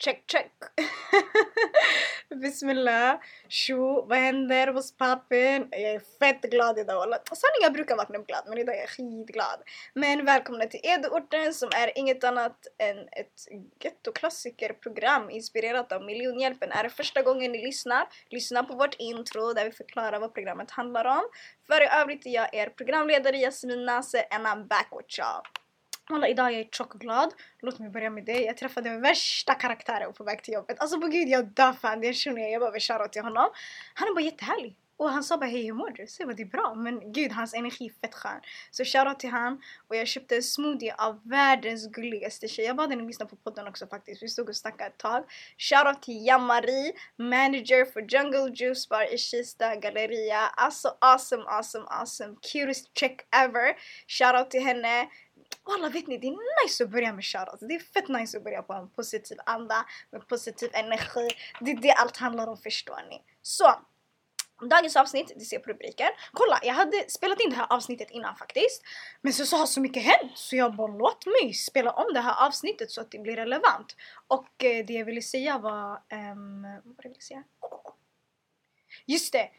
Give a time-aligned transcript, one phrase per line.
[0.00, 0.52] Check check!
[2.40, 3.20] Bismillah!
[3.48, 4.66] Tjo, vad händer?
[4.66, 5.68] What's poppin?
[5.70, 7.18] Jag är fett glad idag wallah!
[7.18, 9.62] Sanningen alltså, jag brukar vakna upp glad men idag är jag skitglad.
[9.94, 13.48] Men välkomna till Edeorten som är inget annat än ett
[13.80, 16.72] gettoklassikerprogram inspirerat av miljonhjälpen.
[16.72, 20.70] Är det första gången ni lyssnar, lyssna på vårt intro där vi förklarar vad programmet
[20.70, 21.22] handlar om.
[21.66, 25.42] För i övrigt är jag er programledare Jasmin Nase and I'm back with y'all.
[26.12, 27.34] Alla, idag är jag tjock glad.
[27.60, 28.40] Låt mig börja med det.
[28.40, 30.80] Jag träffade värsta karaktären på väg till jobbet.
[30.80, 32.00] Alltså på gud jag dör fan.
[32.00, 32.50] Det känner jag.
[32.50, 33.48] Jag bara shoutout till honom.
[33.94, 34.76] Han är bara jättehärlig.
[34.96, 36.06] Och han sa bara hej hur mår du?
[36.06, 36.74] Så jag bara det är bra.
[36.74, 38.40] Men gud hans energi är fett skön.
[38.70, 39.62] Så shoutout till han.
[39.88, 42.64] Och jag köpte en smoothie av världens gulligaste tjej.
[42.64, 44.22] Jag bad henne lyssna på podden också faktiskt.
[44.22, 45.24] Vi stod och snackade ett tag.
[45.58, 50.40] Shoutout till Jamari, manager för Jungle Juice Bar i Kista Galleria.
[50.56, 52.36] Alltså awesome, awesome, awesome.
[52.52, 53.76] Cutest check ever.
[54.08, 55.08] Shoutout till henne.
[55.64, 57.60] Walla vet ni, det är nice att börja med shoutouts.
[57.60, 61.28] Det är fett nice att börja på en positiv anda, med positiv energi.
[61.60, 63.22] Det är det allt handlar om förstår ni.
[63.42, 63.74] Så,
[64.68, 66.08] Dagens avsnitt, det ser på rubriken.
[66.32, 68.82] Kolla, jag hade spelat in det här avsnittet innan faktiskt.
[69.20, 72.20] Men så, så har så mycket hänt så jag bara låt mig spela om det
[72.20, 73.96] här avsnittet så att det blir relevant.
[74.26, 76.02] Och eh, det jag ville säga var...
[76.12, 77.44] Um, vad var det jag ville säga?
[79.06, 79.50] Just det!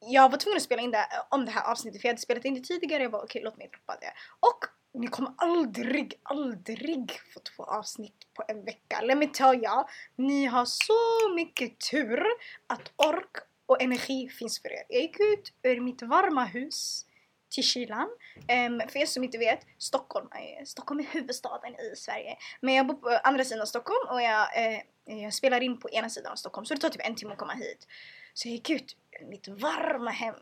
[0.00, 2.22] Jag var tvungen att spela in det, eh, om det här avsnittet för jag hade
[2.22, 3.02] spelat in det tidigare.
[3.02, 4.12] Jag bara okej, okay, låt mig droppa det.
[4.40, 9.00] Och ni kommer aldrig, aldrig få två avsnitt på en vecka.
[9.00, 9.88] Let me tell ya.
[10.16, 12.22] Ni har så mycket tur
[12.66, 14.82] att ork och energi finns för er.
[14.88, 17.04] Jag gick ut ur mitt varma hus
[17.50, 18.08] till kylan.
[18.36, 22.36] Um, för er som inte vet, Stockholm är, Stockholm är huvudstaden i Sverige.
[22.60, 26.10] Men jag bor på andra sidan Stockholm och jag, eh, jag spelar in på ena
[26.10, 27.86] sidan av Stockholm så det tar typ en timme att komma hit.
[28.34, 30.34] Så jag gick ut ur mitt varma hem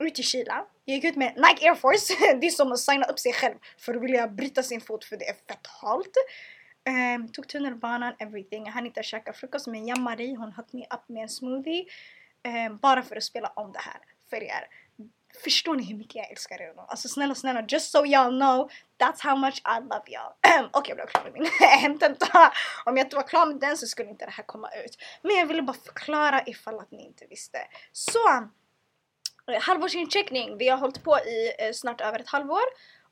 [0.00, 0.64] ut i kylan.
[0.84, 2.14] Jag gick ut med Nike Air Force.
[2.40, 5.16] det är som att signa upp sig själv för att vilja bryta sin fot för
[5.16, 6.16] det är fett halt.
[6.88, 8.64] Um, tog tunnelbanan, everything.
[8.64, 11.84] Jag hann inte käka frukost men Jamari hon hooked mig upp med en smoothie.
[12.68, 14.66] Um, bara för att spela om det här för er.
[15.44, 16.74] Förstår ni hur mycket jag älskar er?
[16.76, 20.68] Alltså snälla snälla, just so y'all know that's how much I love y'all.
[20.72, 21.46] Och jag blev klar med min
[21.80, 22.52] hemtenta.
[22.84, 24.96] Om jag inte var klar med den så skulle inte det här komma ut.
[25.22, 27.58] Men jag ville bara förklara ifall att ni inte visste.
[27.92, 28.48] Så
[29.58, 30.58] halvårsincheckning.
[30.58, 32.62] Vi har hållit på i eh, snart över ett halvår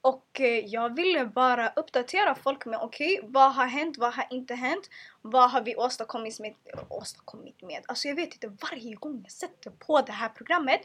[0.00, 4.26] och eh, jag ville bara uppdatera folk med okej, okay, vad har hänt, vad har
[4.30, 4.90] inte hänt,
[5.22, 6.54] vad har vi åstadkommit med,
[6.88, 7.82] åstadkommit med?
[7.86, 10.80] Alltså jag vet inte, varje gång jag sätter på det här programmet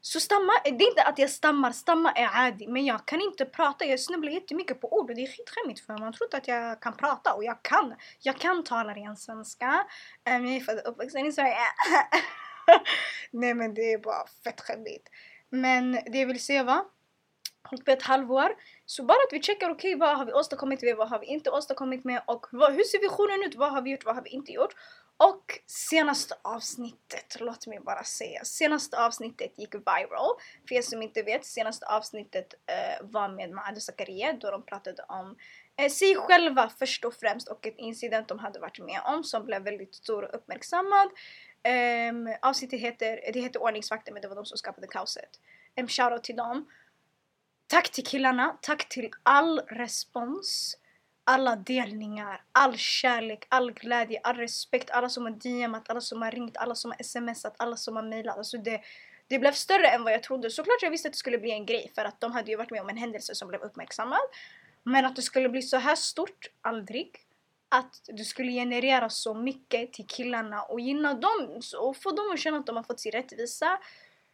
[0.00, 3.20] så stamma, eh, det är inte att jag stammar, stamma är adi, men jag kan
[3.20, 6.48] inte prata, jag snubblar jättemycket på ord och det är skitskämmigt för man tror att
[6.48, 7.94] jag kan prata och jag kan.
[8.20, 9.86] Jag kan tala ren svenska,
[10.30, 11.56] um, jag är född och uppvuxen i Sverige.
[13.30, 15.08] Nej men det är bara fett skämmigt.
[15.50, 16.84] Men det jag vill säga va...
[17.62, 18.56] hållit på ett halvår.
[18.86, 21.26] Så bara att vi checkar, okej okay, vad har vi åstadkommit med, vad har vi
[21.26, 24.22] inte åstadkommit med och vad, hur ser visionen ut, vad har vi gjort, vad har
[24.22, 24.74] vi inte gjort.
[25.20, 30.30] Och senaste avsnittet, låt mig bara säga, senaste avsnittet gick viral.
[30.68, 35.02] För er som inte vet, senaste avsnittet uh, var med Maad Zakaria då de pratade
[35.08, 35.36] om
[35.82, 39.44] uh, sig själva först och främst och ett incident de hade varit med om som
[39.44, 41.08] blev väldigt stor och uppmärksammad.
[41.64, 45.40] Um, avsnittet heter, det heter Ordningsvakter men det var de som skapade kaoset.
[45.76, 46.66] Um, shoutout till dem.
[47.66, 50.76] Tack till killarna, tack till all respons,
[51.24, 56.30] alla delningar, all kärlek, all glädje, all respekt, alla som har DMat, alla som har
[56.30, 58.38] ringt, alla som har smsat, alla som har mejlat.
[58.38, 58.80] Alltså det,
[59.26, 60.50] det blev större än vad jag trodde.
[60.50, 62.70] Såklart jag visste att det skulle bli en grej för att de hade ju varit
[62.70, 64.20] med om en händelse som blev uppmärksammad.
[64.82, 67.27] Men att det skulle bli så här stort, aldrig
[67.68, 72.40] att du skulle generera så mycket till killarna och gynna dem och få dem att
[72.40, 73.78] känna att de har fått sin rättvisa.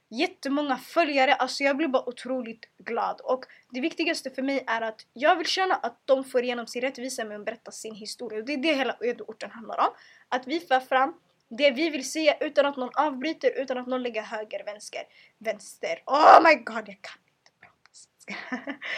[0.09, 5.07] Jättemånga följare, alltså jag blir bara otroligt glad och det viktigaste för mig är att
[5.13, 8.45] jag vill känna att de får igenom sin rättvisa med att berätta sin historia och
[8.45, 9.95] det är det hela ödeorten handlar om.
[10.29, 11.15] Att vi för fram
[11.49, 15.03] det vi vill säga utan att någon avbryter, utan att någon lägger höger, vänster,
[15.39, 16.03] vänster.
[16.07, 18.37] Oh my god, jag kan inte prata svenska.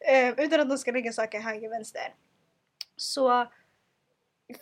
[0.00, 2.14] Eh, utan att någon ska lägga saker höger, vänster.
[2.96, 3.46] Så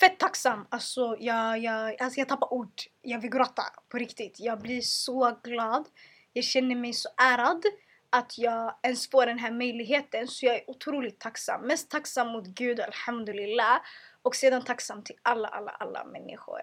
[0.00, 0.67] fett tacksam.
[0.69, 2.83] Alltså jag, jag, alltså jag tappar ord.
[3.03, 4.41] Jag vill gråta på riktigt.
[4.41, 5.89] Jag blir så glad.
[6.33, 7.63] Jag känner mig så ärad
[8.10, 10.28] att jag ens får den här möjligheten.
[10.28, 11.60] Så jag är otroligt tacksam.
[11.60, 13.81] Mest tacksam mot Gud, alhamdulillah.
[14.22, 16.60] Och sedan tacksam till alla, alla, alla människor.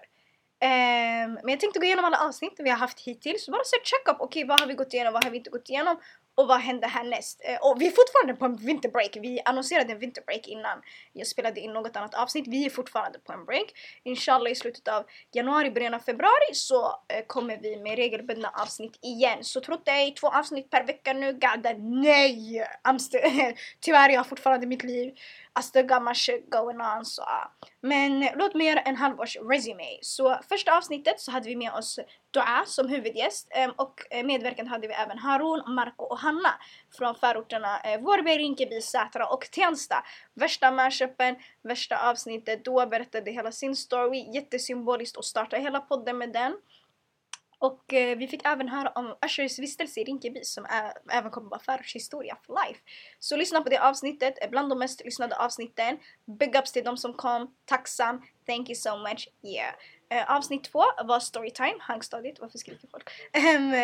[0.62, 3.48] Um, men jag tänkte gå igenom alla avsnitt vi har haft hittills.
[3.48, 4.16] Bara så check up.
[4.20, 5.12] Okej, okay, vad har vi gått igenom?
[5.12, 5.96] Vad har vi inte gått igenom?
[6.34, 7.40] Och vad händer härnäst?
[7.44, 9.16] Eh, och vi är fortfarande på en vinterbreak.
[9.20, 10.82] Vi annonserade en vinterbreak innan
[11.12, 12.48] jag spelade in något annat avsnitt.
[12.48, 13.72] Vi är fortfarande på en break.
[14.04, 18.98] Inshallah i slutet av januari, början av februari så eh, kommer vi med regelbundna avsnitt
[19.02, 19.44] igen.
[19.44, 21.32] Så tro dig, två avsnitt per vecka nu.
[21.32, 22.66] Gada, nej!
[23.80, 25.14] Tyvärr, jag har fortfarande mitt liv.
[25.54, 27.24] Alltså det är shit going on så.
[27.80, 29.98] Men låt mig göra en halvårs resume.
[30.02, 31.98] Så första avsnittet så hade vi med oss
[32.30, 36.54] Dua som huvudgäst ehm, och eh, medverkande hade vi även Harun, Marco och Hanna
[36.98, 40.04] från förorterna eh, Vårberg, Rinkeby, Sätra och Tensta.
[40.34, 42.64] Värsta mashupen, värsta avsnittet.
[42.64, 46.56] Dua berättade hela sin story, jättesymboliskt och startade hela podden med den.
[47.62, 51.50] Och eh, vi fick även höra om Ushers vistelse i Rinkeby som är, även kommer
[51.50, 52.80] vara förortshistoria för for life.
[53.18, 55.98] Så lyssna på det avsnittet, bland de mest lyssnade avsnitten.
[56.38, 59.74] Big ups till de som kom, tacksam, thank you so much, yeah.
[60.10, 63.10] Eh, avsnitt två var storytime, högstadiet, varför skriker folk?
[63.32, 63.74] Ehm,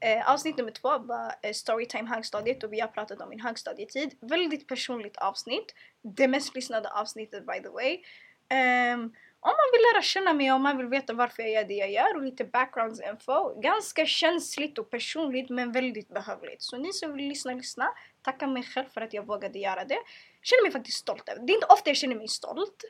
[0.00, 4.14] eh, avsnitt nummer två var eh, storytime högstadiet och vi har pratat om min högstadietid.
[4.20, 8.02] Väldigt personligt avsnitt, det mest lyssnade avsnittet by the way.
[8.94, 11.74] Um, om man vill lära känna mig, om man vill veta varför jag gör det
[11.74, 13.60] jag gör och lite backgroundsinfo.
[13.60, 16.62] Ganska känsligt och personligt men väldigt behövligt.
[16.62, 17.88] Så ni som vill lyssna, lyssna.
[18.22, 19.98] Tacka mig själv för att jag vågade göra det.
[20.42, 21.52] Känner mig faktiskt stolt över det.
[21.52, 22.84] är inte ofta jag känner mig stolt.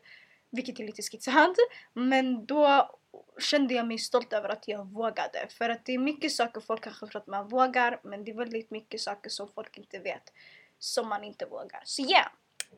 [0.50, 1.56] Vilket är lite skitsant.
[1.92, 2.90] Men då
[3.38, 5.46] kände jag mig stolt över att jag vågade.
[5.48, 8.00] För att det är mycket saker folk kanske tror att man vågar.
[8.02, 10.32] Men det är väldigt mycket saker som folk inte vet.
[10.78, 11.82] Som man inte vågar.
[11.84, 12.02] Så!
[12.02, 12.28] Yeah.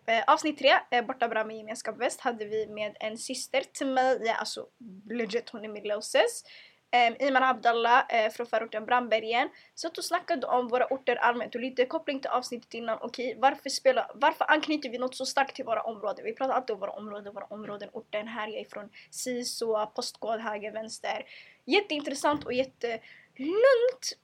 [0.07, 3.87] Eh, avsnitt tre, eh, Borta bra med gemenskap väst, hade vi med en syster till
[3.87, 4.67] mig, ja, alltså
[5.11, 6.43] legit hon är min loses.
[6.91, 9.49] Eh, Iman Abdallah eh, från förorten Brandbergen.
[9.75, 12.99] Satt och snackade om våra orter allmänt och lite koppling till avsnittet innan.
[13.01, 16.25] Okej, okay, varför, spela, varför anknyter vi något så starkt till våra områden?
[16.25, 18.29] Vi pratar alltid om våra områden, våra områden, orten.
[18.29, 21.25] Här jag är från SISO, postkod höger, vänster.
[21.65, 24.19] Jätteintressant och jättelugnt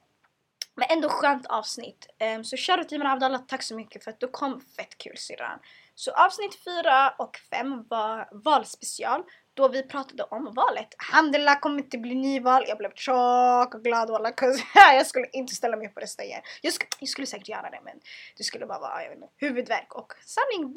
[0.75, 2.07] men ändå skönt avsnitt.
[2.37, 5.59] Um, så shoutout Iman Abdallah, tack så mycket för att du kom fett kul syrran.
[5.95, 9.23] Så avsnitt 4 och 5 var valspecial
[9.55, 10.89] då vi pratade om valet.
[10.99, 12.65] Handela kommer inte bli nyval.
[12.69, 14.33] Jag blev tjock och glad walla
[14.75, 16.41] jag skulle inte ställa mig upp och rösta igen.
[16.63, 18.01] Jag, sk jag skulle säkert göra det men
[18.37, 20.75] det skulle bara vara jag vet inte, huvudvärk och sanning.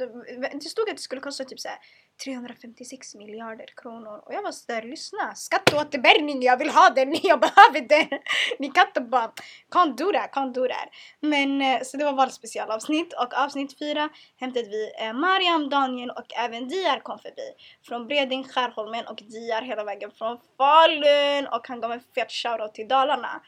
[0.53, 1.77] Det stod att det skulle kosta typ såhär
[2.23, 4.21] 356 miljarder kronor.
[4.25, 8.19] Och jag var sådär lyssna skatteåterbäring jag vill ha den jag behöver den
[8.59, 9.31] ni kan inte bara
[9.71, 14.09] can't do that, can't do that men eh, så det var valspecialavsnitt och avsnitt fyra
[14.39, 17.53] hämtade vi eh, Mariam, Daniel och även Diar kom förbi.
[17.83, 21.47] Från Breding, Skärholmen och Diar hela vägen från Falun.
[21.47, 23.41] Och han gav en fet shoutout till Dalarna.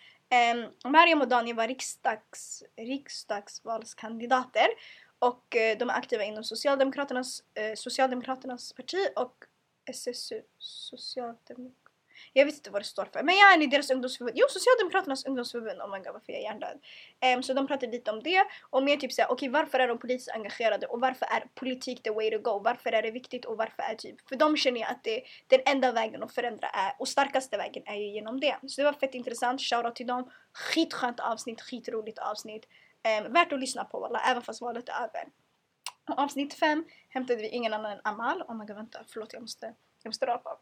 [0.54, 4.68] Um, Mariam och Daniel var riksdags, riksdagsvalskandidater
[5.20, 9.46] och eh, de är aktiva inom Socialdemokraternas, eh, Socialdemokraternas parti och
[9.86, 11.90] SSU, Socialdemok
[12.34, 13.24] jag vet inte vad det står för.
[13.24, 14.38] Men jag är i deras ungdomsförbund.
[14.38, 15.82] Jo, Socialdemokraternas ungdomsförbund.
[15.82, 16.80] Oh my god varför jag är hjärndöd.
[17.36, 19.88] Um, så de pratade lite om det och mer typ såhär, okej okay, varför är
[19.88, 22.60] de politiskt engagerade och varför är politik the way to go?
[22.64, 25.60] Varför är det viktigt och varför är typ, för de känner jag att det, den
[25.66, 28.56] enda vägen att förändra är, och starkaste vägen är ju genom det.
[28.68, 30.32] Så det var fett intressant, shoutout till dem.
[30.54, 32.66] Skitskönt avsnitt, skitroligt avsnitt.
[33.08, 35.30] Um, värt att lyssna på alla, även fast valet är över.
[36.10, 38.42] Och avsnitt 5 hämtade vi ingen annan än Amal.
[38.42, 39.66] Oh my god vänta, förlåt jag måste,
[40.04, 40.60] jag måste rapa.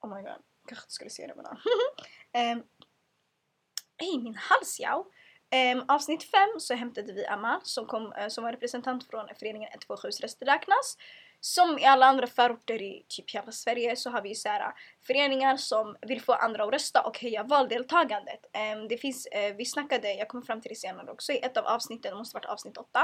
[0.00, 1.56] Oh my god, kanske inte skulle se det men um,
[2.32, 2.62] ehm,
[3.96, 5.06] Hej min hals ja!
[5.74, 9.68] Um, avsnitt 5 så hämtade vi Amal som, kom, uh, som var representant från föreningen
[9.70, 10.96] 127 Röster räknas.
[11.40, 14.72] Som i alla andra förorter i typ hela Sverige så har vi så här, äh,
[15.06, 18.40] föreningar som vill få andra att rösta och höja valdeltagandet.
[18.74, 21.56] Um, det finns, uh, vi snackade, jag kommer fram till det senare också, i ett
[21.56, 23.00] av avsnitten, det måste varit avsnitt 8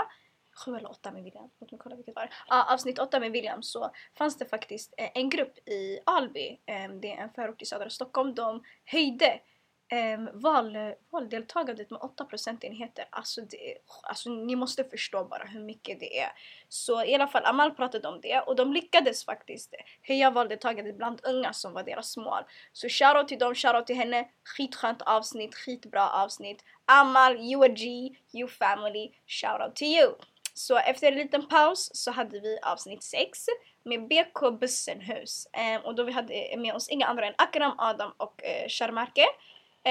[0.64, 1.50] sju eller åtta med William.
[1.60, 2.24] Låt mig kolla vilket var.
[2.24, 7.00] Uh, avsnitt åtta med William så fanns det faktiskt uh, en grupp i Alby, um,
[7.00, 9.40] det är en förort i södra Stockholm, de höjde
[9.88, 10.76] eh, val,
[11.12, 13.08] valdeltagandet med 8 procentenheter.
[13.10, 16.32] Alltså, det, alltså ni måste förstå bara hur mycket det är.
[16.69, 21.20] Så i alla fall Amal pratade om det och de lyckades faktiskt höja valdeltagandet bland
[21.24, 22.43] unga som var deras mål.
[22.72, 24.28] Så shoutout till dem, shoutout till henne.
[24.44, 26.64] Skitskönt avsnitt, skitbra avsnitt.
[26.84, 30.12] Amal, you a G, you family, shoutout to you.
[30.55, 33.38] Så efter en liten paus så hade vi avsnitt 6
[33.84, 38.12] med BK Bussenhus eh, och då vi hade med oss inga andra än Akram, Adam
[38.16, 39.24] och eh, Sharmarke.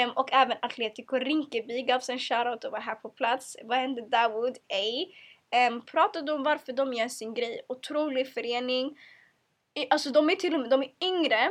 [0.04, 3.58] Um, och även Atletico Rinkeby gavs en shoutout och var här på plats.
[3.64, 4.58] Vad hände Dawood?
[4.68, 5.16] Ej.
[5.70, 7.62] Um, pratade om varför de gör sin grej.
[7.70, 8.98] Otrolig förening.
[9.74, 11.50] I, alltså de är till och med de är yngre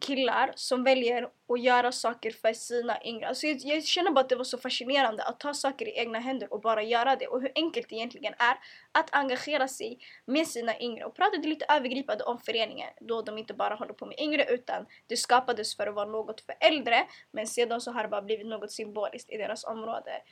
[0.00, 3.28] killar som väljer att göra saker för sina yngre.
[3.28, 6.18] Alltså jag, jag, känner bara att det var så fascinerande att ta saker i egna
[6.18, 8.56] händer och bara göra det och hur enkelt det egentligen är
[8.92, 13.54] att engagera sig med sina yngre och pratade lite övergripande om föreningen då de inte
[13.54, 17.46] bara håller på med yngre utan det skapades för att vara något för äldre men
[17.46, 20.22] sedan så har det bara blivit något symboliskt i deras område.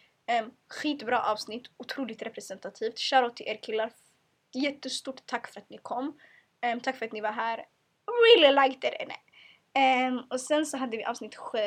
[0.42, 2.98] Um, skitbra avsnitt, otroligt representativt.
[2.98, 3.90] Shoutout till er killar.
[4.54, 6.18] Jättestort tack för att ni kom.
[6.72, 7.66] Um, tack för att ni var här.
[8.06, 9.27] Really liked it!
[9.78, 11.58] Um, och sen så hade vi avsnitt 7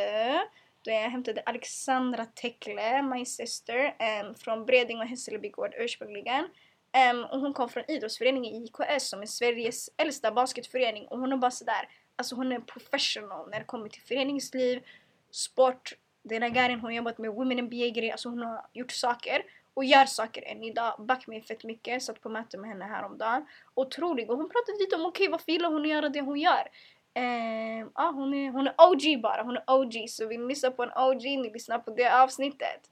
[0.85, 6.43] då jag hämtade Alexandra Tekle, my sister, um, från Breding och Hässelby gård ursprungligen.
[6.43, 6.49] Um,
[6.91, 11.37] ehm, och hon kom från idrottsföreningen IKS som är Sveriges äldsta basketförening och hon är
[11.37, 14.83] bara sådär, alltså hon är professional när det kommer till föreningsliv,
[15.31, 15.93] sport.
[16.23, 19.85] Den här hon har jobbat med Women in NBA-grejer, alltså hon har gjort saker och
[19.85, 21.05] gör saker än idag.
[21.05, 23.45] Back mig fett mycket, satt på möte med henne häromdagen.
[23.73, 26.39] Otrolig och hon pratade lite om okej okay, varför gillar hon att göra det hon
[26.39, 26.67] gör?
[27.13, 30.71] Eh, ah, hon, är, hon är OG bara, hon är OG så vill ni lyssna
[30.71, 32.89] på en OG, ni lyssnar på det avsnittet.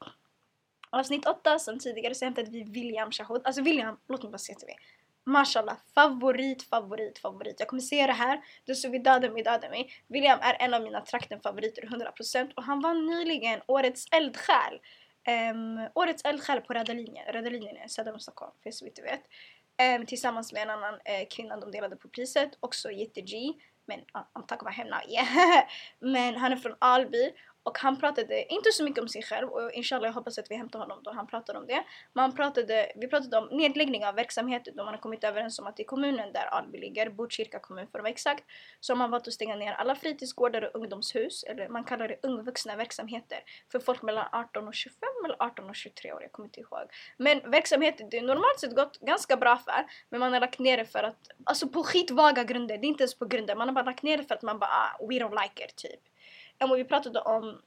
[0.89, 3.41] Avsnitt 8 som tidigare så hämtade vi William Shahod.
[3.43, 4.77] Alltså William, låt mig bara säga till mig.
[5.23, 7.55] Mashallah, favorit, favorit, favorit.
[7.59, 9.91] Jag kommer säga det här, du så vi dödar mig, dödar mig.
[10.07, 14.79] William är en av mina traktenfavoriter 100% och han vann nyligen årets eldsjäl.
[15.51, 18.95] Um, årets eldsjäl på Röda linjen, Röda linjen är söder om Stockholm för så vitt
[18.95, 19.23] du vet.
[19.99, 23.53] Um, tillsammans med en annan uh, kvinna, de delade på priset, också jätte-G.
[23.89, 25.63] Men uh, I'm talking about him yeah.
[25.99, 27.31] Men han är från Alby
[27.69, 30.55] och han pratade inte så mycket om sig själv och inshallah jag hoppas att vi
[30.55, 31.83] hämtar honom då han pratade om det.
[32.13, 35.67] Men han pratade, vi pratade om nedläggning av verksamheter då man har kommit överens om
[35.67, 38.43] att i kommunen där Alby ligger, Botkyrka kommun för att vara exakt,
[38.79, 42.19] så har man valt att stänga ner alla fritidsgårdar och ungdomshus, eller man kallar det
[42.23, 43.39] ungvuxna verksamheter,
[43.71, 46.87] för folk mellan 18 och 25 eller 18 och 23 år, jag kommer inte ihåg.
[47.17, 50.77] Men verksamheter, det är normalt sett gått ganska bra för, men man har lagt ner
[50.77, 53.75] det för att, alltså på skitvaga grunder, det är inte ens på grunder, man har
[53.75, 56.08] bara lagt ner det för att man bara ah, we don't like it typ
[56.59, 57.61] och vi pratade om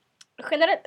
[0.50, 0.82] generellt,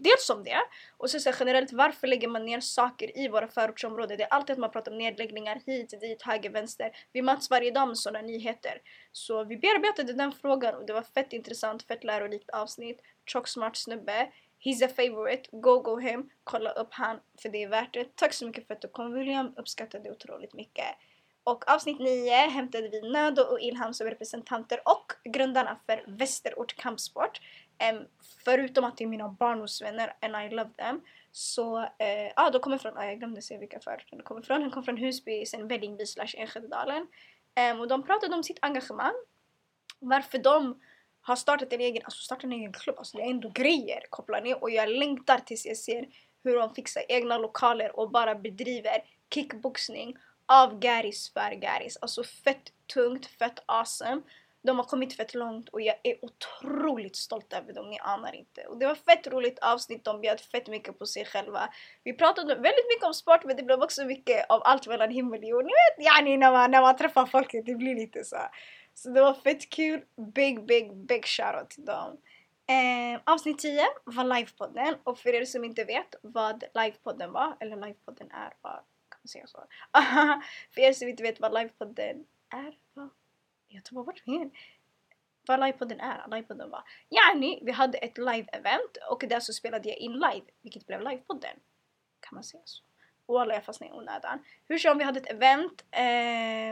[0.00, 0.60] dels om det
[0.96, 4.18] och sen så generellt varför lägger man ner saker i våra förortsområden?
[4.18, 6.90] Det är alltid att man pratar om nedläggningar hit, dit, höger, vänster.
[7.12, 8.82] Vi möts varje dag med sådana nyheter.
[9.12, 13.00] Så vi bearbetade den frågan och det var fett intressant, fett lärorikt avsnitt.
[13.26, 14.32] Tjock smart snubbe.
[14.64, 18.16] He's a favorite, go go him, kolla upp han för det är värt det.
[18.16, 20.86] Tack så mycket för att du kom William, uppskattar det otroligt mycket.
[21.48, 27.40] Och avsnitt 9 hämtade vi Nado och Ilham som representanter och grundarna för Västerort Kampsport.
[27.92, 28.06] Um,
[28.44, 31.00] förutom att det är mina barndomsvänner and I love them.
[31.32, 31.86] Så uh,
[32.36, 34.60] ah, de kommer från, ah, jag glömde säga vilka förorter de kommer från.
[34.60, 37.06] De kommer från Husby, sen Vällingby slash Enskededalen.
[37.72, 39.14] Um, och de pratade om sitt engagemang.
[39.98, 40.80] Varför de
[41.20, 42.98] har startat en egen, alltså startat en egen klubb.
[42.98, 46.08] Alltså det är ändå grejer kopplar ner och jag längtar tills jag ser
[46.44, 49.02] hur de fixar egna lokaler och bara bedriver
[49.34, 50.16] kickboxning
[50.48, 51.98] av Garis för Garis.
[52.00, 54.22] Alltså fett tungt, fett awesome.
[54.62, 58.66] De har kommit fett långt och jag är otroligt stolt över dem, ni anar inte.
[58.66, 61.68] Och det var fett roligt avsnitt, de bjöd fett mycket på sig själva.
[62.04, 65.38] Vi pratade väldigt mycket om sport men det blev också mycket av allt mellan himmel
[65.38, 65.64] och jord.
[65.64, 68.36] Ni vet yani när man, när man träffar folket, det blir lite så.
[68.94, 70.00] Så det var fett kul.
[70.34, 72.18] Big, big, big shoutout till dem.
[72.70, 77.76] Eh, avsnitt 10 var livepodden och för er som inte vet vad livepodden var, eller
[77.76, 78.82] livepodden är, var
[79.22, 79.66] vad säga så.
[80.74, 83.10] för er som inte vet vad livepodden är, va?
[83.68, 84.50] Jag tar bort min.
[85.46, 86.82] Vad livepodden är, livepodden var.
[87.10, 91.56] Yani, vi hade ett live-event och där så spelade jag in live, vilket blev livepodden.
[92.20, 92.84] Kan man säga så?
[93.26, 94.38] Och alla jag fastnade i onödan.
[94.68, 95.84] Hur som vi hade ett event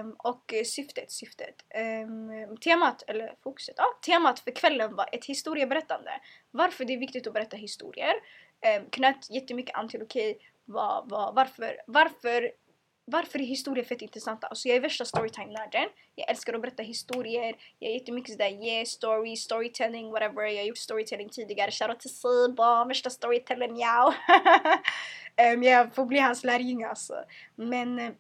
[0.03, 1.65] um, och syftet, syftet,
[2.05, 6.21] um, temat, eller fokuset, ja, temat för kvällen var ett historieberättande.
[6.50, 8.15] Varför det är viktigt att berätta historier.
[8.79, 12.50] Um, knöt jättemycket an till okej, okay, vad, vad, varför, varför,
[13.04, 14.46] varför är historier fett intressanta?
[14.46, 15.88] Alltså jag är värsta storytime-nörden.
[16.14, 17.54] Jag älskar att berätta historier.
[17.78, 20.42] Jag är jättemycket sådär yeah, story, storytelling, whatever.
[20.42, 21.70] Jag har gjort storytelling tidigare.
[21.70, 24.14] Shoutout till Siba, värsta storytellern, ja.
[25.54, 27.14] um, jag får bli hans lärjunge alltså.
[27.54, 28.11] Men eh,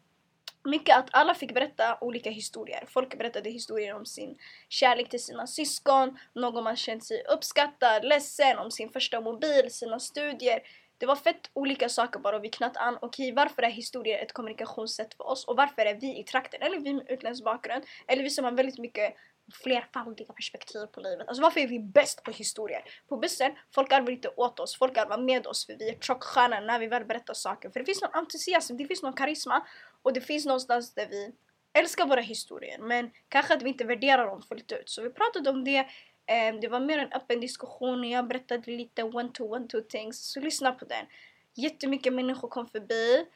[0.64, 2.84] mycket att alla fick berätta olika historier.
[2.88, 4.36] Folk berättade historier om sin
[4.68, 10.00] kärlek till sina syskon, någon man känt sig uppskattad, ledsen, om sin första mobil, sina
[10.00, 10.60] studier
[10.98, 12.98] det var fett olika saker bara och vi knöt an.
[13.02, 15.44] Okej, varför är historia ett kommunikationssätt för oss?
[15.44, 18.52] Och varför är vi i trakten, eller vi med utländsk bakgrund, eller vi som har
[18.52, 19.14] väldigt mycket
[19.52, 21.28] flerfaldiga perspektiv på livet.
[21.28, 22.82] Alltså varför är vi bäst på historia?
[23.08, 26.60] På bussen, folk garvar inte åt oss, folk garvar med oss för vi är tjockstjärnor
[26.60, 27.70] när vi väl berättar saker.
[27.70, 29.66] För det finns någon entusiasm, det finns någon karisma
[30.02, 31.32] och det finns någonstans där vi
[31.72, 34.88] älskar våra historier men kanske att vi inte värderar dem fullt ut.
[34.88, 35.86] Så vi pratade om det
[36.32, 39.80] Um, det var mer en öppen diskussion och jag berättade lite one to one to
[39.80, 40.18] things.
[40.18, 41.06] Så lyssna på den.
[41.54, 43.26] Jättemycket människor kom förbi.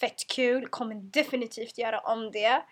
[0.00, 0.68] Fett kul.
[0.68, 2.62] Kommer definitivt göra om det.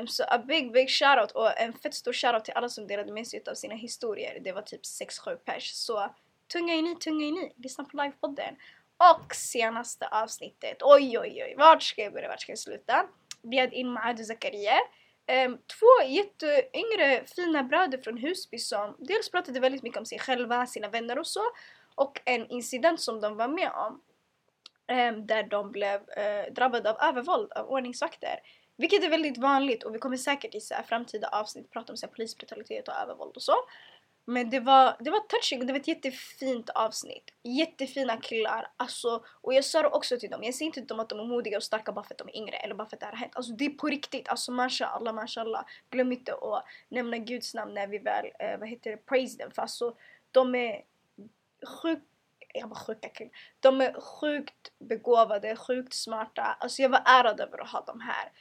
[0.00, 3.12] Um, så a big big shoutout och en fett stor shoutout till alla som delade
[3.12, 4.40] med sig av sina historier.
[4.40, 5.72] Det var typ 6-7 pers.
[5.74, 6.14] Så
[6.52, 7.52] tunga i ni, tunga i ni.
[7.56, 8.56] Lyssna på livepodden.
[9.12, 10.76] Och senaste avsnittet.
[10.82, 11.54] Oj oj oj.
[11.58, 12.28] Vart ska jag börja?
[12.28, 13.06] Vart ska jag sluta?
[13.42, 14.78] Bjöd in Maad Zakaria
[15.30, 20.66] Ehm, två jätteyngre fina bröder från Husby som dels pratade väldigt mycket om sig själva,
[20.66, 21.42] sina vänner och så.
[21.94, 24.02] Och en incident som de var med om
[24.86, 28.40] ehm, där de blev eh, drabbade av övervåld av ordningsvakter.
[28.76, 31.96] Vilket är väldigt vanligt och vi kommer säkert i så här, framtida avsnitt prata om
[31.96, 33.54] så här, polisbrutalitet och övervåld och så.
[34.30, 37.30] Men det var, det var touching och det var ett jättefint avsnitt.
[37.42, 38.70] Jättefina killar.
[38.76, 41.20] Alltså, och jag sa det också till dem, jag säger inte till dem att de
[41.20, 43.06] är modiga och starka bara för att de är yngre eller bara för att det
[43.06, 43.36] här har hänt.
[43.36, 44.28] Alltså det är på riktigt.
[44.28, 45.64] Alltså mashallah, mashallah.
[45.90, 49.50] Glöm inte att nämna Guds namn när vi väl, eh, vad heter det, praise them.
[49.50, 49.96] För alltså
[50.32, 50.82] de är
[51.82, 52.04] sjukt
[52.54, 53.32] jag bara sjuka killar.
[53.60, 56.42] De är sjukt begåvade, sjukt smarta.
[56.42, 58.32] Alltså jag var ärad över att ha dem här.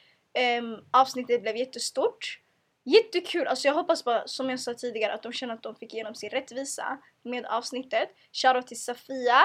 [0.60, 2.40] Um, avsnittet blev jättestort.
[2.88, 3.48] Jättekul!
[3.48, 6.16] Alltså jag hoppas bara, som jag sa tidigare, att de känner att de fick igenom
[6.16, 8.10] sin rättvisa med avsnittet.
[8.32, 9.42] Shoutout till Safia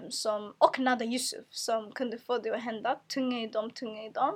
[0.00, 3.00] um, som, och Nada Yusuf som kunde få det att hända.
[3.14, 4.34] Tunga i dem, tunga i dem.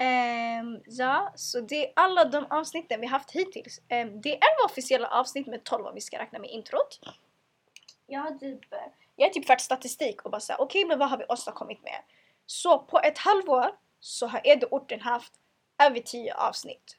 [0.00, 3.78] Um, ja, så det är alla de avsnitten vi haft hittills.
[3.78, 6.90] Um, det är 11 officiella avsnitt med 12 om vi ska räkna med introt.
[6.90, 7.14] Typ, eh,
[8.06, 8.60] jag har typ,
[9.16, 11.82] jag har typ fört statistik och bara såhär, okej okay, men vad har vi åstadkommit
[11.82, 12.02] med?
[12.46, 15.32] Så på ett halvår så har Edo-orten haft
[15.82, 16.96] över 10 avsnitt.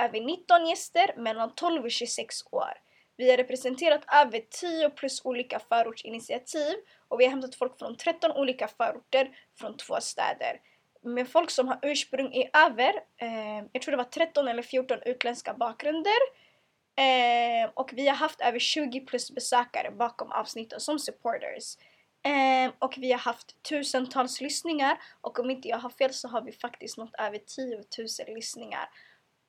[0.00, 2.72] Över 19 gäster mellan 12 och 26 år.
[3.16, 6.74] Vi har representerat över 10 plus olika förortsinitiativ
[7.08, 10.60] och vi har hämtat folk från 13 olika förorter från två städer.
[11.02, 14.98] Med folk som har ursprung i över, eh, jag tror det var 13 eller 14
[15.04, 16.18] utländska bakgrunder.
[16.96, 21.76] Eh, och vi har haft över 20 plus besökare bakom avsnitten som supporters.
[22.22, 26.42] Eh, och vi har haft tusentals lyssningar och om inte jag har fel så har
[26.42, 28.88] vi faktiskt nått över 10 000 lyssningar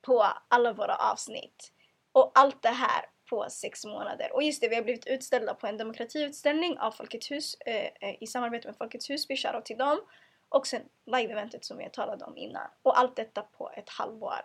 [0.06, 1.72] på alla våra avsnitt.
[2.12, 4.32] Och allt det här på sex månader.
[4.32, 8.22] Och just det, vi har blivit utställda på en demokratiutställning av Folkets hus eh, eh
[8.22, 10.00] i samarbete med Folkets Husby, shoutout till dem.
[10.48, 12.70] Och sen live-eventet som jag talade om innan.
[12.82, 14.40] Och allt detta på ett halvår.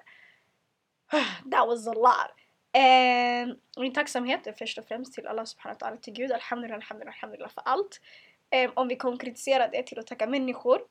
[1.51, 2.31] That was a lot!
[2.73, 6.77] Eh, min tacksamhet är först och främst till Allah subhanahu wa ta'ala, till Gud, alhamdulillah,
[6.77, 8.01] alhamdulillah, alhamdulillah för allt.
[8.49, 10.81] Eh, om vi konkretiserar det till att tacka människor,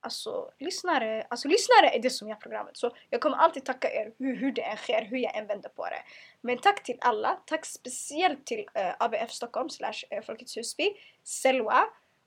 [0.00, 2.76] alltså lyssnare, alltså lyssnare är det som gör programmet.
[2.76, 5.68] Så jag kommer alltid tacka er hur, hur det än sker, hur jag än vänder
[5.68, 6.02] på det.
[6.40, 10.92] Men tack till alla, tack speciellt till eh, ABF Stockholm slash eh, Folkets Husby,
[11.24, 11.84] Selwa.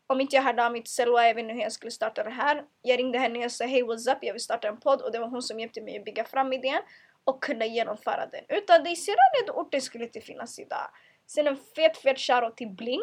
[0.07, 2.23] Om inte jag hörde av mig till Selwa, jag vet inte hur jag skulle starta
[2.23, 2.65] det här.
[2.81, 5.19] Jag ringde henne och sa hej what's up, jag vill starta en podd och det
[5.19, 6.81] var hon som hjälpte mig att bygga fram idén
[7.23, 8.43] och kunna genomföra den.
[8.49, 9.15] Utan dig sedan
[9.53, 10.89] orten skulle inte finnas idag.
[11.27, 13.01] Sen en fet fet shoutout till Bling,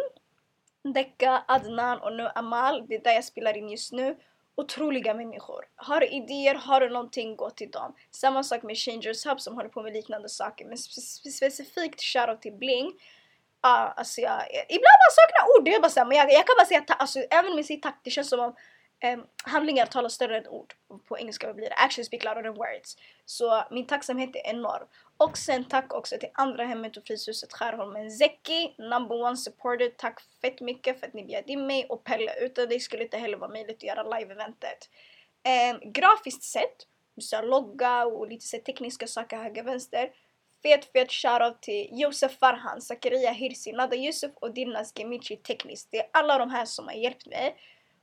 [0.95, 2.87] Dekka, Adnan och nu Amal.
[2.88, 4.16] Det är där jag spelar in just nu.
[4.59, 5.64] Otroliga människor.
[5.77, 7.94] Har du idéer, har du någonting, gå till dem.
[8.11, 10.64] Samma sak med Changers Hub som håller på med liknande saker.
[10.64, 12.87] Men spe specifikt shoutout till Bling.
[12.87, 16.47] Uh, alltså jag, ibland man saknar ord, det är bara så här, men jag, jag,
[16.47, 18.55] kan bara säga tack, alltså, även med sitt tack, det känns som om
[19.12, 20.75] um, handlingar talar större än ord.
[21.09, 21.75] På engelska vad blir det?
[21.75, 22.97] Actions speak louder than words.
[23.31, 24.87] Så min tacksamhet är enorm.
[25.17, 28.11] Och sen tack också till andra hemmet och fryshuset Skärholmen.
[28.11, 29.91] Zeki, number one supporter.
[29.97, 32.35] Tack fett mycket för att ni bjöd in mig och Pelle.
[32.41, 34.91] Utan dig skulle inte heller vara möjligt att göra live-eventet.
[35.43, 36.87] Eh, grafiskt sett,
[37.21, 40.11] så logga och lite så tekniska saker höger vänster.
[40.62, 45.88] Fet fet shoutout till Josef Farhan, Zakaria Hirsi, Nada Yusuf och Dinas Gemici tekniskt.
[45.91, 47.57] Det är alla de här som har hjälpt mig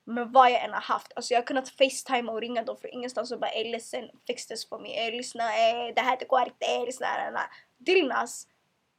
[0.08, 1.12] men vad jag än har haft.
[1.16, 4.48] Alltså jag har kunnat facetime och ringa dem från ingenstans och bara ey listen, fix
[4.48, 7.08] this for me, ey lyssna, ey det här går inte, ey lyssna,
[7.78, 8.48] Dilnas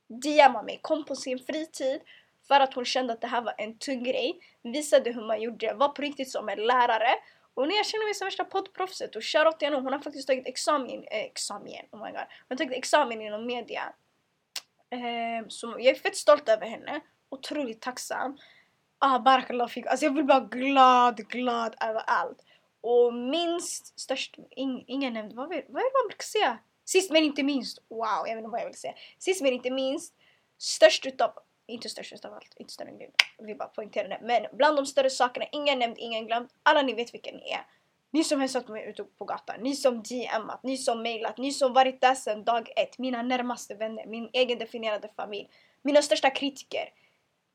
[0.09, 2.01] DMa mig, kom på sin fritid
[2.49, 5.75] för att hon kände att det här var en tung grej, visade hur man gjorde,
[5.75, 7.14] var på riktigt som en lärare.
[7.55, 9.16] Och när jag känner mig som värsta poddproffset.
[9.16, 12.49] Och shoutout till henne, hon har faktiskt tagit examen, eh, examen, oh my god, hon
[12.49, 13.92] har tagit examen inom media.
[14.90, 18.38] Eh, så jag är fett stolt över henne, otroligt tacksam.
[18.99, 19.87] Ah, barakallah fik.
[19.87, 22.39] Alltså jag vill bara glad, glad över allt.
[22.81, 26.59] Och minst, störst, in, ingen nämnde, vad, vad är det man brukar säga?
[26.85, 28.95] Sist men inte minst, wow jag vet inte vad jag vill säga.
[29.19, 30.15] Sist men inte minst,
[30.59, 31.31] störst utav,
[31.67, 33.11] inte störst utav allt, inte större än Gud.
[33.39, 34.21] Vi bara poängterar det.
[34.23, 36.49] Men bland de större sakerna, ingen nämnd, ingen glömd.
[36.63, 37.67] Alla ni vet vilka ni är.
[38.11, 41.53] Ni som hälsat på mig ute på gatan, ni som DMat, ni som mailat, ni
[41.53, 45.51] som varit där sedan dag ett, mina närmaste vänner, min egen definierade familj,
[45.83, 46.89] mina största kritiker.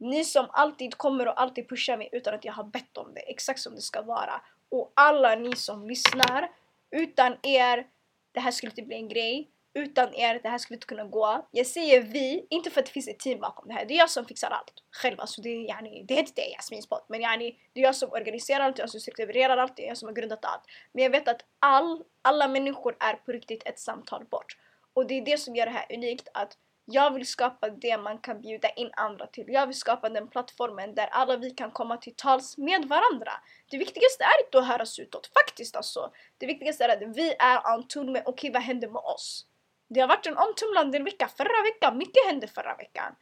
[0.02, 3.20] Ni som alltid kommer och alltid pushar mig utan att jag har bett om det,
[3.20, 4.42] exakt som det ska vara.
[4.70, 6.52] Och alla ni som lyssnar,
[6.92, 7.88] utan er,
[8.32, 9.50] det här skulle inte bli en grej.
[9.74, 11.48] Utan er, det här skulle inte kunna gå.
[11.52, 13.86] Jag säger vi, inte för att det finns ett team bakom det här.
[13.86, 15.20] Det är jag som fixar allt själv.
[15.20, 18.12] Alltså det, är, yani, det heter inte Jasmins podd, men yani, det är jag som
[18.12, 20.64] organiserar allt, jag som strukturerar allt, det är jag som har grundat allt.
[20.92, 24.58] Men jag vet att all, alla människor är på riktigt ett samtal bort.
[24.94, 26.58] Och det är det som gör det här unikt, att
[26.94, 29.46] jag vill skapa det man kan bjuda in andra till.
[29.48, 33.32] Jag vill skapa den plattformen där alla vi kan komma till tals med varandra.
[33.70, 36.12] Det viktigaste är inte att höras utåt, faktiskt alltså.
[36.38, 39.46] Det viktigaste är att vi är on tune med okej okay, vad händer med oss?
[39.90, 43.16] Det har varit en omtumlande vecka förra veckan, mycket hände förra veckan.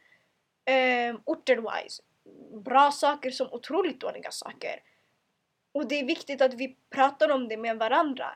[0.70, 2.02] Um, orter-wise.
[2.64, 4.82] Bra saker som otroligt dåliga saker.
[5.72, 8.26] Och det är viktigt att vi pratar om det med varandra.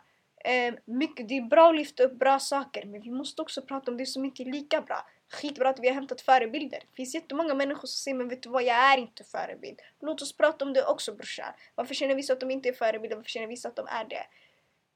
[0.44, 3.90] Eh, mycket, det är bra att lyfta upp bra saker men vi måste också prata
[3.90, 5.07] om det som inte är lika bra.
[5.33, 6.78] Skitbra att vi har hämtat förebilder.
[6.78, 9.80] Det finns jättemånga människor som säger men vet du vad, jag är inte förebild.
[10.00, 11.52] Låt oss prata om det också brorsan.
[11.74, 13.16] Varför känner vissa att de inte är förebilder?
[13.16, 14.26] Varför känner vissa att de är det?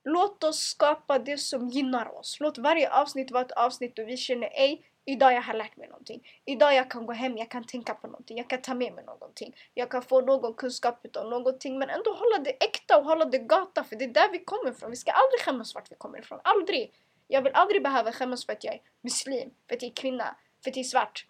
[0.04, 2.36] Låt oss skapa det som gynnar oss.
[2.40, 5.88] Låt varje avsnitt vara ett avsnitt och vi känner ej, idag jag har lärt mig
[5.88, 6.28] någonting.
[6.44, 9.04] Idag jag kan gå hem, jag kan tänka på någonting, jag kan ta med mig
[9.04, 9.56] någonting.
[9.74, 13.38] Jag kan få någon kunskap utav någonting men ändå hålla det äkta och hålla det
[13.38, 14.90] gata för det är där vi kommer ifrån.
[14.90, 16.40] Vi ska aldrig skämmas vart vi kommer ifrån.
[16.44, 16.94] Aldrig!
[17.26, 20.36] Jag vill aldrig behöva skämmas för att jag är muslim, för att jag är kvinna,
[20.64, 21.26] för att jag är svart.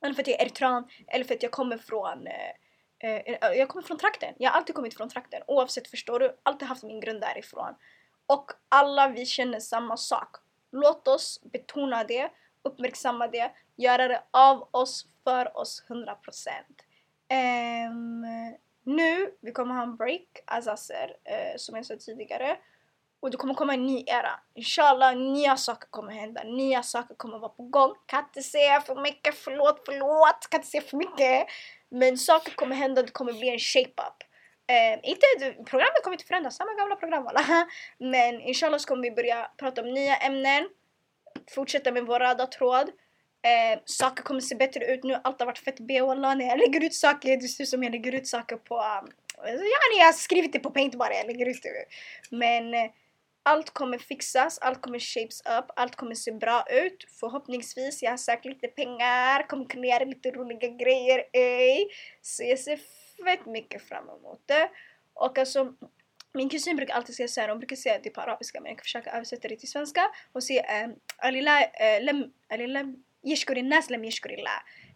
[0.00, 3.68] Eller för att jag är eritrean, eller för att jag kommer från eh, eh, jag
[3.68, 4.34] kommer från trakten.
[4.38, 5.42] Jag har alltid kommit från trakten.
[5.46, 6.36] Oavsett, förstår du?
[6.42, 7.74] Alltid haft min grund därifrån.
[8.26, 10.36] Och alla vi känner samma sak.
[10.72, 12.30] Låt oss betona det,
[12.68, 15.96] uppmärksamma det, göra det av oss, för oss 100%.
[17.30, 18.24] Um, ehm,
[18.84, 22.56] nu, vi kommer ha en break, Azazer, uh, eh, som jag sa tidigare.
[23.20, 24.40] Och det kommer komma en ny era.
[24.54, 26.42] Inshallah, nya saker kommer hända.
[26.44, 27.94] Nya saker kommer vara på gång.
[28.06, 30.50] Kan inte säga för mycket, förlåt, förlåt.
[30.50, 31.46] Kan inte säga för mycket.
[31.88, 34.28] Men saker kommer hända, det kommer bli en shape-up.
[34.70, 37.40] Eh, inte, programmet kommer inte förändras, samma gamla program alla.
[37.98, 40.68] Men inshallah så kommer vi börja prata om nya ämnen.
[41.50, 42.90] Fortsätta med vår röda tråd.
[43.42, 46.36] Eh, saker kommer se bättre ut nu, allt har varit fett B wallah.
[46.36, 48.74] När jag lägger ut saker, det ser ut som jag lägger ut saker på...
[48.74, 49.10] Um,
[49.44, 51.84] ja, jag har skrivit det på paint bara, jag lägger ut det.
[52.36, 52.90] Men eh,
[53.42, 57.06] allt kommer fixas, allt kommer shapes up, allt kommer se bra ut.
[57.20, 61.88] Förhoppningsvis, jag har sökt lite pengar, kommer kunna göra lite roliga grejer, ey.
[62.22, 62.76] Så jag ser
[63.24, 64.70] fett mycket fram emot det.
[65.14, 65.74] Och alltså,
[66.38, 68.82] min kusin brukar alltid säga såhär, hon brukar säga det på arabiska men jag kan
[68.82, 70.02] försöka översätta det till svenska.
[70.32, 72.02] Hon säger ehm, eh,
[72.68, 74.44] lem yashkuri nas lem yashkuri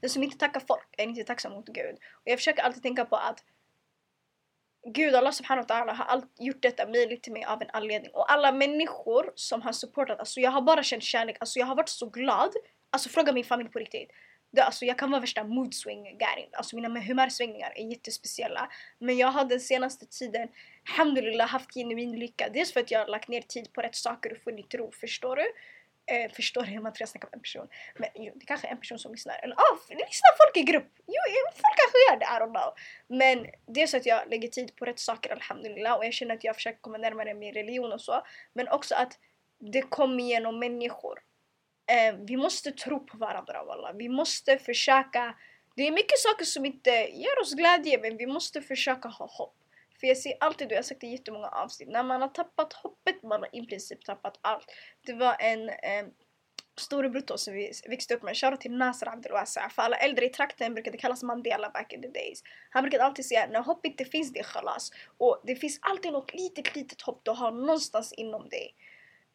[0.01, 1.95] Den som inte tackar folk är inte tacksam mot Gud.
[1.95, 3.45] Och jag försöker alltid tänka på att
[4.87, 8.11] Gud, Allah subhanahu wa ta'ala har allt gjort detta möjligt till mig av en anledning.
[8.15, 11.77] Och alla människor som har supportat, alltså jag har bara känt kärlek, alltså jag har
[11.77, 12.53] varit så glad.
[12.91, 14.11] Alltså fråga min familj på riktigt.
[14.53, 16.19] Det, alltså jag kan vara värsta mood swing.
[16.53, 18.69] Alltså mina humörsvängningar är jättespeciella.
[18.99, 20.49] Men jag har den senaste tiden,
[20.91, 22.49] alhamdulillah, haft genuin lycka.
[22.49, 25.37] Dels för att jag har lagt ner tid på rätt saker och funnit ro, förstår
[25.37, 25.53] du?
[26.07, 26.81] Eh, förstår du?
[26.81, 27.69] Man tror jag snackar om en person.
[27.99, 29.41] Men jo, det kanske är en person som lyssnar.
[29.43, 30.93] Eller ah, lyssnar folk i grupp?
[31.07, 32.75] Jo, folk kanske gör det, I don't know.
[33.07, 35.95] Men det är så att jag lägger tid på rätt saker, alhamdulillah.
[35.95, 38.23] Och jag känner att jag försöker komma närmare min religion och så.
[38.53, 39.19] Men också att
[39.59, 41.19] det kommer genom människor.
[41.93, 43.93] Eh, vi måste tro på varandra walla.
[43.93, 45.35] Vi måste försöka.
[45.77, 49.57] Det är mycket saker som inte ger oss glädje men vi måste försöka ha hopp.
[50.03, 52.29] För jag ser alltid, och jag har sagt det i jättemånga avsnitt, när man har
[52.29, 54.67] tappat hoppet, man har i princip tappat allt.
[55.07, 56.07] Det var en eh,
[56.81, 59.69] storebror till oss som vi växte upp med, shoutout till Nasser Abdelwasa.
[59.71, 62.43] För alla äldre i trakten brukade kallas Mandela back in the days.
[62.71, 64.91] Han brukade alltid säga när hopp inte finns det är khalas.
[65.19, 68.75] Och det finns alltid något litet litet hopp du har någonstans inom dig.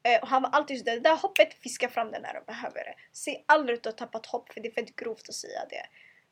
[0.04, 2.84] Eh, och han var alltid sådär, det där hoppet, fiska fram det när du behöver
[2.84, 2.96] det.
[3.14, 5.86] Säg aldrig att du har tappat hopp för det är fett grovt att säga det.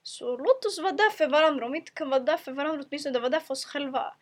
[0.03, 1.65] Så låt oss vara där för varandra.
[1.65, 4.13] Om vi inte kan vara där för varandra, åtminstone vara där för oss själva.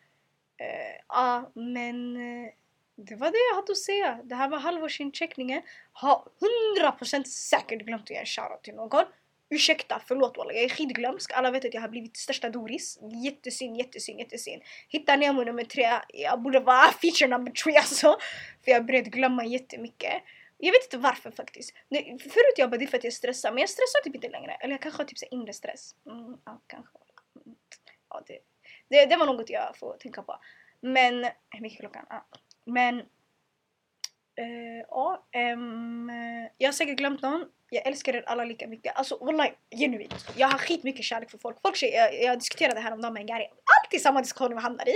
[0.60, 2.52] Eh, ja, men eh,
[2.96, 4.20] det var det jag hade att säga.
[4.24, 5.62] Det här var halvårsincheckningen.
[5.92, 6.28] Har
[6.80, 9.04] 100% säkert glömt att ge en shoutout till någon.
[9.50, 11.32] Ursäkta, förlåt walla, jag är skitglömsk.
[11.32, 12.98] Alla vet att jag har blivit största Doris.
[13.24, 14.62] Jättesynd, jättesynd, jättesynd.
[14.88, 15.90] Hitta Nemo nummer tre.
[16.08, 18.18] Jag borde vara feature number tre alltså.
[18.64, 20.22] För jag började glömma jättemycket.
[20.58, 21.74] Jag vet inte varför faktiskt.
[22.22, 24.52] Förut jag bara det för att jag stressar, men jag stressar typ inte längre.
[24.52, 25.94] Eller jag kanske har typ så inre stress.
[26.06, 26.98] Mm, ja, kanske.
[27.46, 27.56] Mm.
[28.10, 28.38] Ja, det,
[28.94, 30.38] det, det var något jag får tänka på.
[30.80, 32.06] Men, hur mycket klockan?
[32.10, 32.14] Ah.
[32.14, 32.20] Eh,
[34.90, 35.24] ja.
[35.32, 35.52] Men, uh.
[35.52, 36.10] Um,
[36.58, 37.44] jag har säkert glömt någon.
[37.70, 38.96] Jag älskar er alla lika mycket.
[38.96, 40.26] Alltså wallahi, genuint.
[40.36, 41.56] Jag har skitmycket kärlek för folk.
[41.62, 43.48] folk jag, jag diskuterade häromdagen med en Gary.
[43.82, 44.94] Alltid samma diskussion vi hamnar i.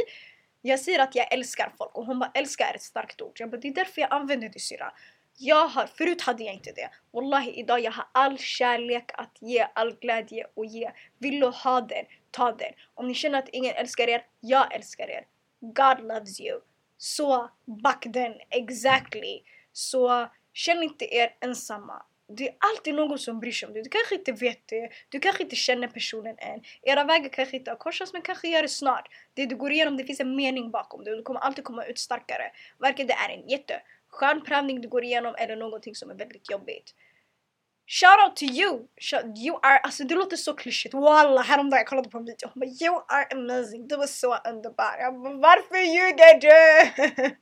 [0.63, 3.37] Jag säger att jag älskar folk och hon bara älskar är ett starkt ord.
[3.41, 4.93] Jag bara, det är därför jag använder det syra.
[5.41, 6.91] Jag har, förut hade jag inte det.
[7.13, 10.91] Wallahi idag jag har all kärlek att ge, all glädje att ge.
[11.19, 12.73] Vill du ha den, ta den.
[12.95, 15.27] Om ni känner att ingen älskar er, jag älskar er.
[15.61, 16.61] God loves you.
[16.97, 19.43] Så back then exactly.
[19.73, 22.03] Så känn inte er ensamma.
[22.29, 23.83] Det är alltid någon som bryr sig om dig.
[23.83, 26.63] Du kanske inte vet det, du kanske inte känner personen än.
[26.83, 29.09] Era vägar kanske inte har korsats men kanske gör det snart.
[29.35, 31.85] Det du går igenom, det finns en mening bakom det och du kommer alltid komma
[31.85, 32.51] ut starkare.
[32.79, 33.49] Varken det är en
[34.09, 36.95] skön prövning du går igenom eller någonting som är väldigt jobbigt.
[37.91, 38.87] Shout out to you!
[39.47, 40.95] You are, alltså det låter så klyschigt.
[40.95, 42.49] Walla, häromdagen jag kollade på en video.
[42.55, 43.89] Hon bara you are amazing.
[43.89, 44.97] Du var så underbar.
[44.99, 47.37] Jag bara, varför ljuger du?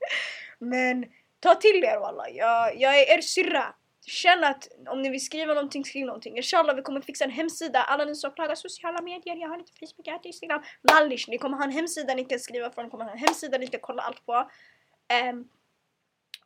[0.66, 1.04] Men
[1.40, 2.28] ta till er walla.
[2.30, 3.74] Jag, jag är er syrra.
[4.06, 6.36] Känn att om ni vill skriva någonting, skriv någonting.
[6.36, 7.82] Inshallah vi kommer fixa en hemsida.
[7.82, 10.62] Alla ni som klagar sociala medier, jag har inte Facebook, jag har inte Instagram.
[10.82, 13.58] Lallish, ni kommer ha en hemsida ni kan skriva från, ni kommer ha en hemsida
[13.58, 14.50] ni kan kolla allt på.
[15.30, 15.48] Um,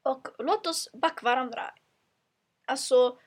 [0.03, 1.75] och låt oss backa varandra.
[2.67, 3.19] Alltså,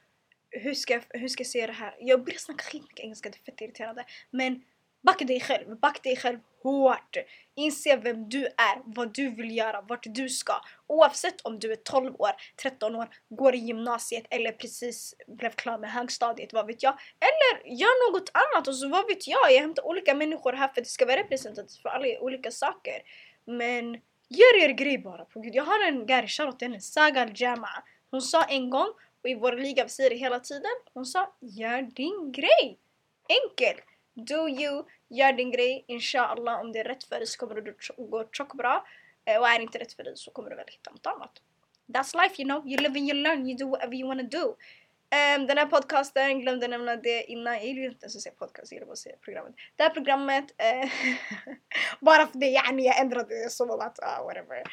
[0.49, 1.95] hur ska, jag, hur ska jag säga det här?
[1.99, 4.05] Jag börjar snacka skitmycket engelska, det är fett irriterande.
[4.31, 4.63] Men
[5.01, 7.17] backa dig själv, backa dig själv hårt.
[7.55, 10.53] Inse vem du är, vad du vill göra, vart du ska.
[10.87, 12.31] Oavsett om du är 12 år,
[12.61, 16.99] 13 år, går i gymnasiet eller precis blev klar med högstadiet, vad vet jag.
[17.19, 19.51] Eller gör något annat, och så vad vet jag.
[19.51, 23.01] Jag hämtar olika människor här för att det ska vara representativt för alla olika saker.
[23.45, 23.97] Men
[24.35, 25.25] gör er grej bara.
[25.25, 25.55] På Gud.
[25.55, 27.69] Jag har en gari, shoutout till henne, Sagar Jama.
[28.11, 28.89] Hon sa en gång,
[29.23, 32.79] och i vår liga vi säger det hela tiden, hon sa gör din grej.
[33.29, 33.81] Enkel!
[34.15, 37.73] Do you, gör din grej, inshallah om det är rätt för dig så kommer det
[37.97, 38.85] gå tjockt bra.
[39.25, 41.41] Eh, och är det inte rätt för dig så kommer du väl hitta något annat.
[41.87, 44.55] That's life you know, you live and you learn, you do whatever you wanna do.
[45.11, 48.71] Um, den här podcasten, glömde nämna det innan, jag gillar inte ens att säga podcast,
[48.71, 49.55] jag gillar bara att säga programmet.
[49.75, 50.91] Det här programmet, uh,
[51.99, 54.63] bara för det yani jag ändrade det så att uh, whatever.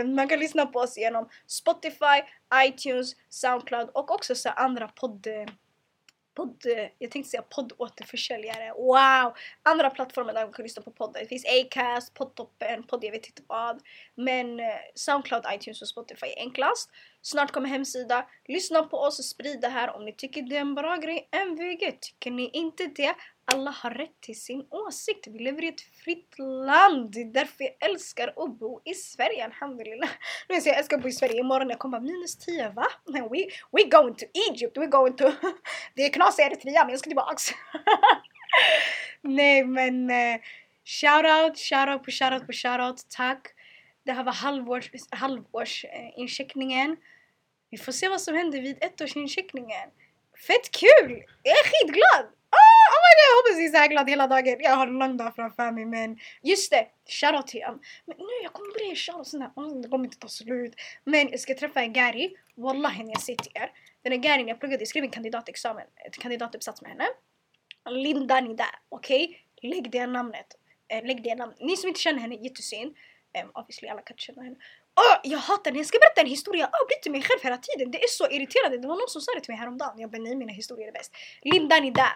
[0.00, 2.22] Um, man kan lyssna på oss genom Spotify,
[2.54, 5.26] iTunes, Soundcloud och också så andra podd
[6.40, 9.34] podd, eh, jag tänkte säga poddåterförsäljare, wow!
[9.62, 11.20] Andra plattformar där man kan lyssna på poddar.
[11.20, 13.80] Det finns Acast, Poddtoppen, podd jag vet inte vad.
[14.14, 16.90] Men eh, Soundcloud, iTunes och Spotify är enklast.
[17.22, 18.26] Snart kommer hemsida.
[18.48, 21.28] Lyssna på oss och sprid det här om ni tycker det är en bra grej.
[21.32, 23.14] MVG, tycker ni inte det?
[23.44, 25.26] Alla har rätt till sin åsikt.
[25.26, 27.12] Vi lever i ett fritt land.
[27.12, 30.10] Det är därför jag älskar att bo i Sverige, alhamdulillah.
[30.48, 32.68] Nu jag säger jag älskar att bo i Sverige, imorgon när jag kommer minus 10,
[32.68, 32.86] va?
[33.06, 35.24] We, we going to Egypt, we going to...
[35.94, 37.50] det är knas i Eritrea, men jag ska tillbaks.
[39.22, 40.40] Nej men eh, uh,
[40.84, 43.46] shoutout, shoutout på shoutout på shoutout, tack.
[44.04, 46.90] Det här var halvårs, halvårsincheckningen.
[46.90, 46.96] Uh,
[47.70, 49.90] Vi får se vad som händer vid ettårsincheckningen.
[50.46, 51.24] Fett kul!
[51.42, 52.39] Jag är skitglad!
[53.26, 54.56] Jag hoppas ni är så här glad hela dagen.
[54.60, 57.80] Jag har en lång dag framför mig men just det, shoutout till honom.
[58.06, 60.74] Men nu jag kommer börja shoutout sån här, det kommer inte ta slut.
[61.04, 63.70] Men jag ska träffa en Gary, wallahi när jag säger till er.
[64.02, 67.06] Den här gärin jag pluggade, jag skrev en kandidatexamen, ett kandidatuppsats med henne.
[67.90, 69.24] Linda Nida, okej?
[69.24, 69.70] Okay?
[69.70, 70.46] Lägg det namnet.
[70.88, 71.60] Eh, lägg det namnet.
[71.60, 72.90] Ni som inte känner henne, jättesynd.
[72.90, 72.94] Um,
[73.32, 74.56] ehm, obviously alla kan inte känna henne.
[74.96, 75.78] Oh, jag hatar det!
[75.78, 76.60] Jag ska berätta en historia.
[76.60, 77.90] Jag avbryter mig själv hela tiden.
[77.90, 78.78] Det är så irriterande.
[78.78, 80.00] Det var någon som sa det till mig häromdagen.
[80.00, 81.12] Jag bara nej mina historier är bäst.
[81.42, 82.08] Linda Nida.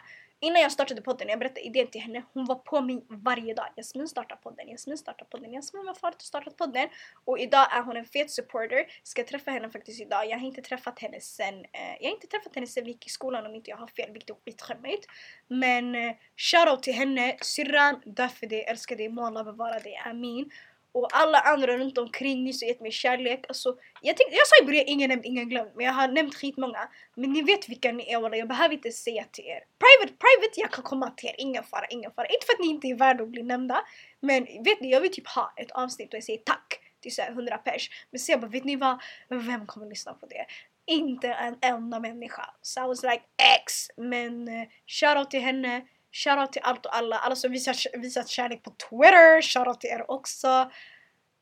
[0.44, 3.66] Innan jag startade podden, jag berättade idén till henne, hon var på mig varje dag.
[3.76, 6.88] Jasmin startar podden, Jasmin startar podden, Jasmin var färdig och startat podden.
[7.24, 8.86] Och idag är hon en fet supporter.
[9.02, 10.26] Ska träffa henne faktiskt idag.
[10.26, 13.06] Jag har inte träffat henne sen, eh, jag har inte träffat henne sen vi gick
[13.06, 15.06] i skolan om inte jag har fel, vilket är skitskämmigt.
[15.48, 20.02] Men eh, shoutout till henne, syrran, dö för dig, älskar dig, må Allah bevara dig,
[20.04, 20.50] amin
[20.94, 23.44] och alla andra runt omkring, ni som gett mig kärlek.
[23.48, 25.70] Alltså, jag, tänkte, jag sa i början ingen nämnd, ingen glömd.
[25.74, 26.88] Men jag har nämnt skitmånga.
[27.14, 29.60] Men ni vet vilka ni är walla, jag behöver inte säga till er.
[29.78, 31.34] Private, private, jag kan komma till er.
[31.38, 32.26] Ingen fara, ingen fara.
[32.26, 33.84] Inte för att ni inte är värda att bli nämnda.
[34.20, 37.30] Men vet ni, jag vill typ ha ett avsnitt och jag säger tack till såhär
[37.30, 37.90] 100 pers.
[38.10, 39.02] Men sen jag bara, vet ni vad?
[39.28, 40.46] Vem kommer lyssna på det?
[40.86, 42.54] Inte en enda människa.
[42.62, 43.22] So I was like
[43.62, 43.90] X.
[43.96, 45.82] Men eh, uh, shoutout till henne.
[46.14, 50.10] Shoutout till allt och alla, alla som visat, visat kärlek på Twitter, shoutout till er
[50.10, 50.70] också.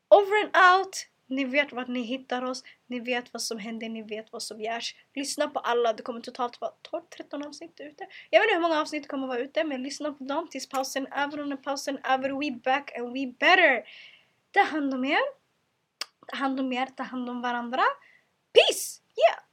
[0.09, 1.07] Over and out!
[1.27, 4.61] Ni vet vart ni hittar oss, ni vet vad som händer, ni vet vad som
[4.61, 4.95] görs.
[5.15, 6.71] Lyssna på alla, det kommer totalt vara
[7.31, 8.07] 12-13 avsnitt ute.
[8.29, 11.07] Jag vet inte hur många avsnitt kommer vara ute, men lyssna på dem tills pausen
[11.11, 13.83] är över och när pausen över, we back and we better.
[14.51, 15.19] Ta hand om er,
[16.27, 17.83] ta hand om er, ta hand om varandra.
[18.53, 19.01] Peace!
[19.17, 19.43] Yeah!